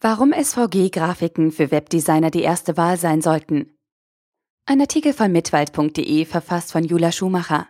Warum 0.00 0.32
SVG-Grafiken 0.32 1.50
für 1.50 1.72
Webdesigner 1.72 2.30
die 2.30 2.42
erste 2.42 2.76
Wahl 2.76 2.96
sein 2.96 3.20
sollten. 3.20 3.76
Ein 4.64 4.80
Artikel 4.80 5.12
von 5.12 5.32
mitwald.de 5.32 6.24
verfasst 6.24 6.70
von 6.70 6.84
Jula 6.84 7.10
Schumacher. 7.10 7.66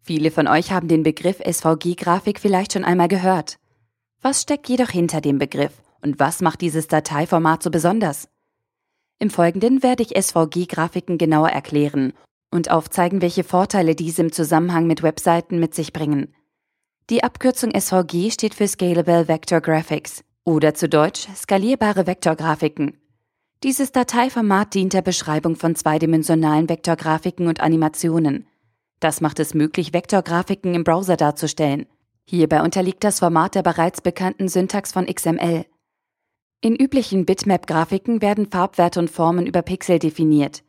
Viele 0.00 0.30
von 0.30 0.48
euch 0.48 0.72
haben 0.72 0.88
den 0.88 1.02
Begriff 1.02 1.38
SVG-Grafik 1.44 2.40
vielleicht 2.40 2.72
schon 2.72 2.86
einmal 2.86 3.08
gehört. 3.08 3.58
Was 4.22 4.40
steckt 4.40 4.70
jedoch 4.70 4.88
hinter 4.88 5.20
dem 5.20 5.36
Begriff 5.36 5.82
und 6.00 6.18
was 6.18 6.40
macht 6.40 6.62
dieses 6.62 6.88
Dateiformat 6.88 7.62
so 7.62 7.70
besonders? 7.70 8.30
Im 9.18 9.28
Folgenden 9.28 9.82
werde 9.82 10.02
ich 10.02 10.16
SVG-Grafiken 10.16 11.18
genauer 11.18 11.50
erklären 11.50 12.14
und 12.50 12.70
aufzeigen, 12.70 13.20
welche 13.20 13.44
Vorteile 13.44 13.94
diese 13.94 14.22
im 14.22 14.32
Zusammenhang 14.32 14.86
mit 14.86 15.02
Webseiten 15.02 15.60
mit 15.60 15.74
sich 15.74 15.92
bringen. 15.92 16.34
Die 17.10 17.22
Abkürzung 17.22 17.78
SVG 17.78 18.30
steht 18.30 18.54
für 18.54 18.66
Scalable 18.66 19.28
Vector 19.28 19.60
Graphics. 19.60 20.24
Oder 20.44 20.72
zu 20.72 20.88
Deutsch 20.88 21.28
skalierbare 21.36 22.06
Vektorgrafiken. 22.06 22.96
Dieses 23.62 23.92
Dateiformat 23.92 24.72
dient 24.72 24.94
der 24.94 25.02
Beschreibung 25.02 25.54
von 25.54 25.74
zweidimensionalen 25.74 26.66
Vektorgrafiken 26.66 27.46
und 27.46 27.60
Animationen. 27.60 28.46
Das 29.00 29.20
macht 29.20 29.38
es 29.38 29.52
möglich, 29.52 29.92
Vektorgrafiken 29.92 30.74
im 30.74 30.82
Browser 30.82 31.18
darzustellen. 31.18 31.84
Hierbei 32.24 32.62
unterliegt 32.62 33.04
das 33.04 33.18
Format 33.18 33.54
der 33.54 33.62
bereits 33.62 34.00
bekannten 34.00 34.48
Syntax 34.48 34.92
von 34.92 35.04
XML. 35.04 35.66
In 36.62 36.74
üblichen 36.74 37.26
Bitmap-Grafiken 37.26 38.22
werden 38.22 38.50
Farbwerte 38.50 38.98
und 38.98 39.10
Formen 39.10 39.46
über 39.46 39.60
Pixel 39.60 39.98
definiert. 39.98 40.62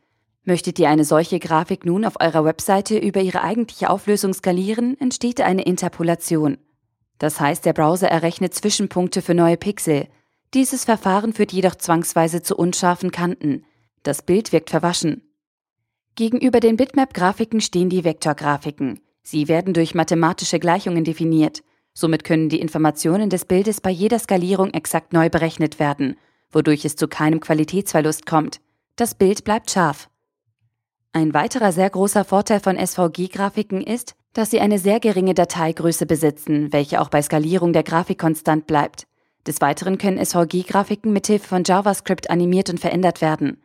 Möchtet 0.44 0.78
ihr 0.80 0.90
eine 0.90 1.04
solche 1.06 1.38
Grafik 1.38 1.86
nun 1.86 2.04
auf 2.04 2.20
eurer 2.20 2.44
Webseite 2.44 2.98
über 2.98 3.22
ihre 3.22 3.42
eigentliche 3.42 3.88
Auflösung 3.88 4.34
skalieren, 4.34 5.00
entsteht 5.00 5.40
eine 5.40 5.62
Interpolation. 5.62 6.58
Das 7.22 7.38
heißt, 7.38 7.64
der 7.64 7.72
Browser 7.72 8.08
errechnet 8.08 8.52
Zwischenpunkte 8.52 9.22
für 9.22 9.32
neue 9.32 9.56
Pixel. 9.56 10.08
Dieses 10.54 10.84
Verfahren 10.84 11.32
führt 11.32 11.52
jedoch 11.52 11.76
zwangsweise 11.76 12.42
zu 12.42 12.56
unscharfen 12.56 13.12
Kanten. 13.12 13.64
Das 14.02 14.22
Bild 14.22 14.50
wirkt 14.50 14.70
verwaschen. 14.70 15.22
Gegenüber 16.16 16.58
den 16.58 16.76
Bitmap-Grafiken 16.76 17.60
stehen 17.60 17.90
die 17.90 18.02
Vektorgrafiken. 18.02 18.98
Sie 19.22 19.46
werden 19.46 19.72
durch 19.72 19.94
mathematische 19.94 20.58
Gleichungen 20.58 21.04
definiert. 21.04 21.62
Somit 21.94 22.24
können 22.24 22.48
die 22.48 22.60
Informationen 22.60 23.30
des 23.30 23.44
Bildes 23.44 23.80
bei 23.80 23.90
jeder 23.90 24.18
Skalierung 24.18 24.74
exakt 24.74 25.12
neu 25.12 25.30
berechnet 25.30 25.78
werden, 25.78 26.16
wodurch 26.50 26.84
es 26.84 26.96
zu 26.96 27.06
keinem 27.06 27.38
Qualitätsverlust 27.38 28.26
kommt. 28.26 28.60
Das 28.96 29.14
Bild 29.14 29.44
bleibt 29.44 29.70
scharf. 29.70 30.10
Ein 31.14 31.34
weiterer 31.34 31.72
sehr 31.72 31.90
großer 31.90 32.24
Vorteil 32.24 32.60
von 32.60 32.78
SVG-Grafiken 32.78 33.82
ist, 33.82 34.14
dass 34.32 34.50
sie 34.50 34.60
eine 34.60 34.78
sehr 34.78 34.98
geringe 34.98 35.34
Dateigröße 35.34 36.06
besitzen, 36.06 36.72
welche 36.72 37.02
auch 37.02 37.10
bei 37.10 37.20
Skalierung 37.20 37.74
der 37.74 37.82
Grafik 37.82 38.18
konstant 38.18 38.66
bleibt. 38.66 39.06
Des 39.46 39.60
Weiteren 39.60 39.98
können 39.98 40.24
SVG-Grafiken 40.24 41.12
mithilfe 41.12 41.46
von 41.46 41.64
JavaScript 41.64 42.30
animiert 42.30 42.70
und 42.70 42.80
verändert 42.80 43.20
werden. 43.20 43.60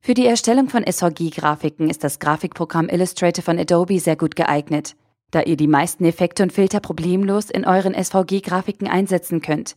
Für 0.00 0.14
die 0.14 0.26
Erstellung 0.26 0.70
von 0.70 0.84
SVG-Grafiken 0.90 1.90
ist 1.90 2.02
das 2.02 2.18
Grafikprogramm 2.18 2.88
Illustrator 2.88 3.44
von 3.44 3.58
Adobe 3.58 4.00
sehr 4.00 4.16
gut 4.16 4.34
geeignet, 4.34 4.96
da 5.32 5.42
ihr 5.42 5.58
die 5.58 5.68
meisten 5.68 6.06
Effekte 6.06 6.42
und 6.42 6.52
Filter 6.52 6.80
problemlos 6.80 7.50
in 7.50 7.66
euren 7.66 7.92
SVG-Grafiken 7.92 8.88
einsetzen 8.88 9.42
könnt. 9.42 9.76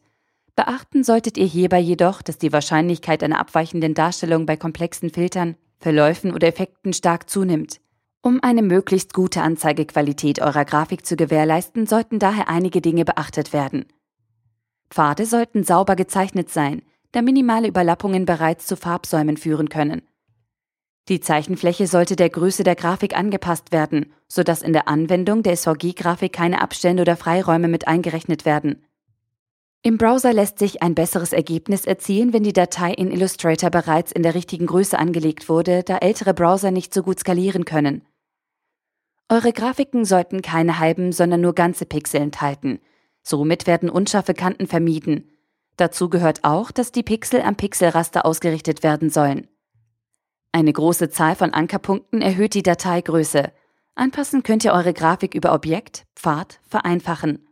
Beachten 0.56 1.03
solltet 1.03 1.38
ihr 1.38 1.48
hierbei 1.48 1.80
jedoch, 1.80 2.22
dass 2.22 2.38
die 2.38 2.53
Wahrscheinlichkeit 2.53 3.23
einer 3.23 3.39
abweichenden 3.39 3.94
Darstellung 3.94 4.45
bei 4.45 4.56
komplexen 4.56 5.09
Filtern, 5.09 5.58
Verläufen 5.80 6.34
oder 6.34 6.48
Effekten 6.48 6.94
stark 6.94 7.30
zunimmt. 7.30 7.80
Um 8.22 8.40
eine 8.42 8.64
möglichst 8.64 9.14
gute 9.14 9.42
Anzeigequalität 9.42 10.42
eurer 10.42 10.66
Grafik 10.66 11.06
zu 11.06 11.16
gewährleisten, 11.16 11.86
sollten 11.86 12.17
daher 12.17 12.50
einige 12.50 12.82
Dinge 12.82 13.06
beachtet 13.06 13.54
werden. 13.54 13.86
Pfade 14.90 15.26
sollten 15.26 15.64
sauber 15.64 15.95
gezeichnet 15.95 16.50
sein, 16.50 16.82
da 17.12 17.22
minimale 17.22 17.67
Überlappungen 17.67 18.26
bereits 18.26 18.66
zu 18.66 18.76
Farbsäumen 18.76 19.38
führen 19.38 19.70
können. 19.70 20.02
Die 21.08 21.20
Zeichenfläche 21.20 21.86
sollte 21.86 22.16
der 22.16 22.30
Größe 22.30 22.64
der 22.64 22.76
Grafik 22.76 23.16
angepasst 23.16 23.72
werden, 23.72 24.11
sodass 24.28 24.64
in 24.64 24.73
der 24.73 24.88
Anwendung 24.88 25.44
der 25.44 25.55
SVG-Grafik 25.55 26.33
keine 26.33 26.61
Abstände 26.61 27.02
oder 27.02 27.16
Freiräume 27.16 27.67
mit 27.67 27.88
eingerechnet 27.88 28.44
werden. 28.44 28.85
Im 29.86 30.00
Browser 30.00 30.34
lässt 30.34 30.58
sich 30.58 30.82
ein 30.82 30.96
besseres 30.96 31.32
Ergebnis 31.32 31.86
erzielen, 31.86 32.34
wenn 32.34 32.42
die 32.42 32.54
Datei 32.54 32.92
in 32.92 33.12
Illustrator 33.12 33.70
bereits 33.70 34.12
in 34.12 34.23
der 34.23 34.34
richtigen 34.34 34.66
Größe 34.66 34.98
angelegt 34.98 35.48
wurde, 35.48 35.84
da 35.84 35.98
ältere 36.00 36.34
Browser 36.34 36.72
nicht 36.72 36.92
so 36.92 37.04
gut 37.04 37.20
skalieren 37.20 37.66
können. 37.66 38.02
Eure 39.30 39.54
Grafiken 39.54 40.04
sollten 40.04 40.42
keine 40.42 40.80
halben, 40.80 41.12
sondern 41.12 41.42
nur 41.42 41.54
ganze 41.54 41.86
Pixel 41.86 42.20
enthalten. 42.20 42.80
Somit 43.22 43.68
werden 43.68 43.92
unscharfe 43.92 44.34
Kanten 44.34 44.66
vermieden. 44.66 45.30
Dazu 45.78 46.10
gehört 46.10 46.44
auch, 46.46 46.72
dass 46.72 46.92
die 46.92 47.04
Pixel 47.04 47.44
am 47.44 47.56
Pixelraster 47.56 48.26
ausgerichtet 48.26 48.82
werden 48.82 49.12
sollen. 49.12 49.48
Eine 50.52 50.73
große 50.73 51.12
Zahl 51.12 51.36
von 51.36 51.54
Ankerpunkten 51.54 52.23
erhöht 52.23 52.56
die 52.56 52.64
Dateigröße. 52.64 53.52
Anpassen 53.94 54.42
könnt 54.42 54.66
ihr 54.66 54.73
eure 54.73 54.94
Grafik 54.94 55.36
über 55.36 55.54
Objekt, 55.54 56.06
Pfad, 56.16 56.60
vereinfachen. 56.67 57.48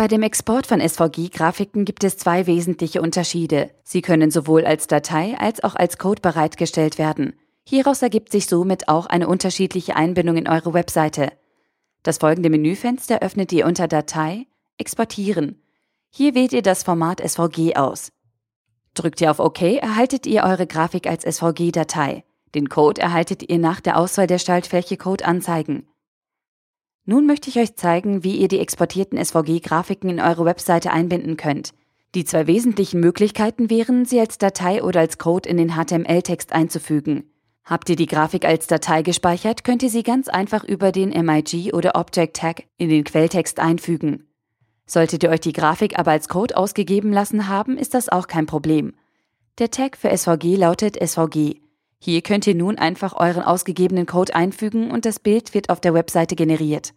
Bei 0.00 0.08
dem 0.08 0.22
Export 0.22 0.66
von 0.66 0.80
SVG-Grafiken 0.80 1.84
gibt 1.84 2.04
es 2.04 2.16
zwei 2.16 2.46
wesentliche 2.46 3.02
Unterschiede. 3.02 3.70
Sie 3.84 4.00
können 4.00 4.30
sowohl 4.30 4.64
als 4.64 4.86
Datei 4.86 5.36
als 5.38 5.62
auch 5.62 5.74
als 5.74 5.98
Code 5.98 6.22
bereitgestellt 6.22 6.96
werden. 6.96 7.34
Hieraus 7.68 8.00
ergibt 8.00 8.32
sich 8.32 8.46
somit 8.46 8.88
auch 8.88 9.04
eine 9.04 9.28
unterschiedliche 9.28 9.96
Einbindung 9.96 10.38
in 10.38 10.48
eure 10.48 10.72
Webseite. 10.72 11.30
Das 12.02 12.16
folgende 12.16 12.48
Menüfenster 12.48 13.20
öffnet 13.20 13.52
ihr 13.52 13.66
unter 13.66 13.88
Datei, 13.88 14.46
Exportieren. 14.78 15.60
Hier 16.08 16.34
wählt 16.34 16.54
ihr 16.54 16.62
das 16.62 16.82
Format 16.82 17.20
SVG 17.20 17.76
aus. 17.76 18.10
Drückt 18.94 19.20
ihr 19.20 19.30
auf 19.30 19.38
OK, 19.38 19.60
erhaltet 19.60 20.26
ihr 20.26 20.44
eure 20.44 20.66
Grafik 20.66 21.06
als 21.06 21.24
SVG-Datei. 21.24 22.24
Den 22.54 22.70
Code 22.70 23.02
erhaltet 23.02 23.50
ihr 23.50 23.58
nach 23.58 23.82
der 23.82 23.98
Auswahl 23.98 24.26
der 24.26 24.38
Schaltfläche 24.38 24.96
Code 24.96 25.26
anzeigen. 25.26 25.89
Nun 27.04 27.26
möchte 27.26 27.48
ich 27.48 27.58
euch 27.58 27.76
zeigen, 27.76 28.24
wie 28.24 28.36
ihr 28.36 28.48
die 28.48 28.60
exportierten 28.60 29.22
SVG-Grafiken 29.22 30.10
in 30.10 30.20
eure 30.20 30.44
Webseite 30.44 30.92
einbinden 30.92 31.36
könnt. 31.36 31.72
Die 32.14 32.24
zwei 32.24 32.46
wesentlichen 32.46 33.00
Möglichkeiten 33.00 33.70
wären, 33.70 34.04
sie 34.04 34.20
als 34.20 34.38
Datei 34.38 34.82
oder 34.82 35.00
als 35.00 35.18
Code 35.18 35.48
in 35.48 35.56
den 35.56 35.74
HTML-Text 35.76 36.52
einzufügen. 36.52 37.30
Habt 37.64 37.88
ihr 37.88 37.96
die 37.96 38.06
Grafik 38.06 38.44
als 38.44 38.66
Datei 38.66 39.02
gespeichert, 39.02 39.62
könnt 39.62 39.82
ihr 39.82 39.90
sie 39.90 40.02
ganz 40.02 40.28
einfach 40.28 40.64
über 40.64 40.90
den 40.90 41.10
MIG 41.10 41.72
oder 41.72 41.94
Object 41.94 42.36
Tag 42.36 42.64
in 42.78 42.88
den 42.88 43.04
Quelltext 43.04 43.60
einfügen. 43.60 44.26
Solltet 44.86 45.22
ihr 45.22 45.30
euch 45.30 45.40
die 45.40 45.52
Grafik 45.52 45.96
aber 45.96 46.10
als 46.10 46.28
Code 46.28 46.56
ausgegeben 46.56 47.12
lassen 47.12 47.46
haben, 47.46 47.78
ist 47.78 47.94
das 47.94 48.08
auch 48.08 48.26
kein 48.26 48.46
Problem. 48.46 48.94
Der 49.58 49.70
Tag 49.70 49.96
für 49.96 50.16
SVG 50.16 50.56
lautet 50.56 50.96
SVG. 51.00 51.60
Hier 52.02 52.22
könnt 52.22 52.46
ihr 52.46 52.54
nun 52.54 52.78
einfach 52.78 53.12
euren 53.14 53.42
ausgegebenen 53.42 54.06
Code 54.06 54.34
einfügen 54.34 54.90
und 54.90 55.04
das 55.04 55.18
Bild 55.18 55.52
wird 55.52 55.68
auf 55.68 55.80
der 55.80 55.92
Webseite 55.92 56.34
generiert. 56.34 56.94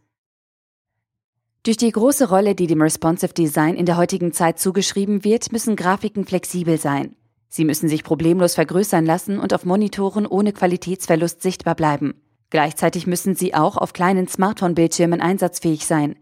Durch 1.63 1.77
die 1.77 1.91
große 1.91 2.29
Rolle, 2.29 2.55
die 2.55 2.67
dem 2.67 2.81
Responsive 2.81 3.33
Design 3.33 3.75
in 3.75 3.85
der 3.85 3.97
heutigen 3.97 4.31
Zeit 4.31 4.59
zugeschrieben 4.59 5.23
wird, 5.23 5.51
müssen 5.51 5.75
Grafiken 5.75 6.25
flexibel 6.25 6.77
sein. 6.77 7.15
Sie 7.49 7.65
müssen 7.65 7.87
sich 7.87 8.03
problemlos 8.03 8.55
vergrößern 8.55 9.05
lassen 9.05 9.39
und 9.39 9.53
auf 9.53 9.63
Monitoren 9.63 10.25
ohne 10.25 10.53
Qualitätsverlust 10.53 11.41
sichtbar 11.41 11.75
bleiben. 11.75 12.15
Gleichzeitig 12.49 13.05
müssen 13.05 13.35
sie 13.35 13.53
auch 13.53 13.77
auf 13.77 13.93
kleinen 13.93 14.27
Smartphone-Bildschirmen 14.27 15.21
einsatzfähig 15.21 15.85
sein. 15.85 16.15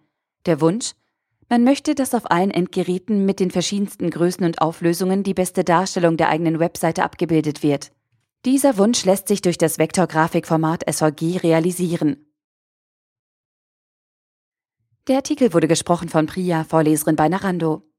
Der 0.45 0.59
Wunsch? 0.59 0.93
Man 1.49 1.63
möchte, 1.63 1.95
dass 1.95 2.13
auf 2.13 2.29
allen 2.31 2.51
Endgeräten 2.51 3.25
mit 3.25 3.39
den 3.39 3.51
verschiedensten 3.51 4.09
Größen 4.09 4.45
und 4.45 4.61
Auflösungen 4.61 5.23
die 5.23 5.33
beste 5.33 5.63
Darstellung 5.63 6.17
der 6.17 6.29
eigenen 6.29 6.59
Webseite 6.59 7.03
abgebildet 7.03 7.63
wird. 7.63 7.91
Dieser 8.43 8.77
Wunsch 8.77 9.05
lässt 9.05 9.27
sich 9.27 9.41
durch 9.41 9.59
das 9.59 9.77
Vektorgrafikformat 9.77 10.83
SVG 10.91 11.37
realisieren. 11.43 12.25
Der 15.07 15.17
Artikel 15.17 15.53
wurde 15.53 15.67
gesprochen 15.67 16.09
von 16.09 16.25
Priya, 16.25 16.63
Vorleserin 16.63 17.15
bei 17.15 17.29
Narando. 17.29 17.90